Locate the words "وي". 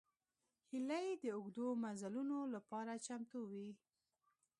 3.51-3.69